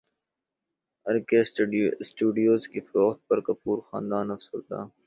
[1.05, 1.39] ار کے
[2.01, 4.79] اسٹوڈیوز کی فروخت پر کپور خاندان افسردہ